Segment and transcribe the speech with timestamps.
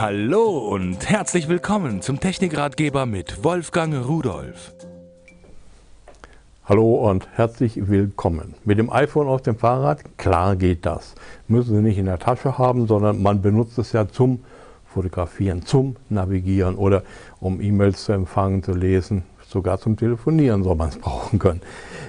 [0.00, 4.72] Hallo und herzlich willkommen zum Technikratgeber mit Wolfgang Rudolf.
[6.64, 8.54] Hallo und herzlich willkommen.
[8.64, 11.16] Mit dem iPhone auf dem Fahrrad, klar geht das.
[11.48, 14.44] Müssen Sie nicht in der Tasche haben, sondern man benutzt es ja zum
[14.86, 17.02] Fotografieren, zum Navigieren oder
[17.40, 21.60] um E-Mails zu empfangen, zu lesen, sogar zum Telefonieren soll man es brauchen können.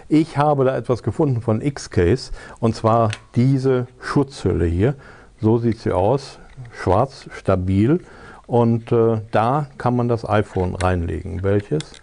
[0.09, 4.93] Ich habe da etwas gefunden von Xcase und zwar diese Schutzhülle hier.
[5.41, 6.37] So sieht sie aus
[6.71, 7.99] schwarz, stabil
[8.47, 11.43] und äh, da kann man das iPhone reinlegen.
[11.43, 11.93] Welches?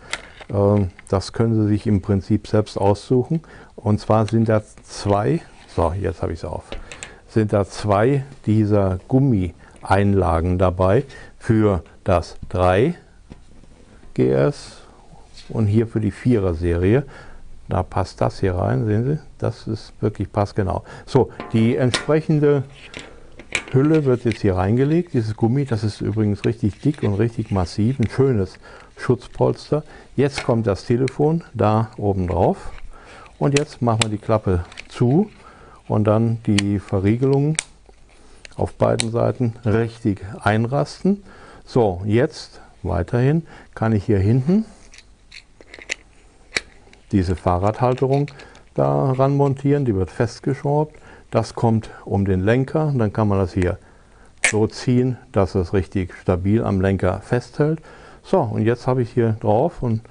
[0.48, 3.42] Äh, das können Sie sich im Prinzip selbst aussuchen.
[3.74, 5.40] Und zwar sind da zwei,
[5.74, 6.64] so jetzt habe ich es auf,
[7.28, 11.04] sind da zwei dieser Gummi-Einlagen dabei
[11.38, 12.94] für das 3
[14.14, 14.82] GS
[15.48, 17.04] und hier für die 4er Serie.
[17.68, 19.18] Da passt das hier rein, sehen Sie?
[19.38, 20.84] Das ist wirklich passgenau.
[21.04, 22.62] So, die entsprechende
[23.72, 27.98] Hülle wird jetzt hier reingelegt, dieses Gummi, das ist übrigens richtig dick und richtig massiv,
[27.98, 28.58] ein schönes
[28.96, 29.82] Schutzpolster.
[30.14, 32.72] Jetzt kommt das Telefon da oben drauf
[33.38, 35.30] und jetzt machen wir die Klappe zu
[35.88, 37.56] und dann die Verriegelung
[38.56, 41.22] auf beiden Seiten richtig einrasten.
[41.64, 44.64] So, jetzt weiterhin kann ich hier hinten
[47.12, 48.30] diese Fahrradhalterung
[48.76, 50.94] daran montieren, die wird festgeschraubt
[51.30, 53.78] das kommt um den Lenker, dann kann man das hier
[54.48, 57.80] so ziehen, dass es richtig stabil am Lenker festhält.
[58.22, 60.02] So, und jetzt habe ich hier drauf und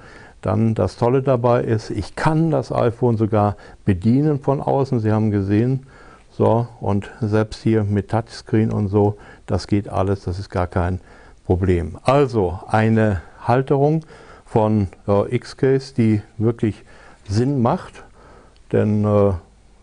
[0.42, 5.00] dann das Tolle dabei ist, ich kann das iPhone sogar bedienen von außen.
[5.00, 5.86] Sie haben gesehen,
[6.30, 11.00] so und selbst hier mit Touchscreen und so, das geht alles, das ist gar kein
[11.46, 11.98] Problem.
[12.02, 14.04] Also eine Halterung
[14.44, 16.84] von äh, Xcase, die wirklich
[17.26, 18.04] Sinn macht,
[18.72, 19.32] denn äh,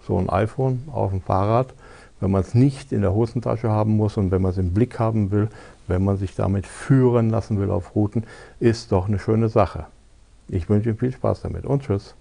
[0.07, 1.73] so ein iPhone auf dem Fahrrad,
[2.19, 4.99] wenn man es nicht in der Hosentasche haben muss und wenn man es im Blick
[4.99, 5.49] haben will,
[5.87, 8.23] wenn man sich damit führen lassen will auf Routen,
[8.59, 9.85] ist doch eine schöne Sache.
[10.47, 12.15] Ich wünsche Ihnen viel Spaß damit und tschüss.